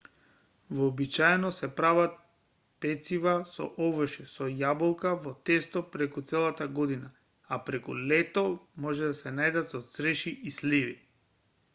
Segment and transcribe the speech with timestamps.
[0.77, 2.15] вообичаено се прават
[2.85, 7.13] пецива со овошје со јаболка во тесто преку целата година
[7.57, 8.47] а преку лето
[8.87, 10.97] може да се најдат со цреши и сливи